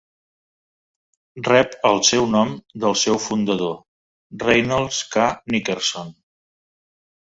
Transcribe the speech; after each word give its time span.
Rep 1.47 1.75
el 1.89 2.01
seu 2.07 2.25
nom 2.35 2.55
del 2.85 2.97
seu 3.01 3.19
fundador, 3.27 3.75
Reynolds 4.47 5.03
K. 5.17 5.27
Nickerson. 5.57 6.11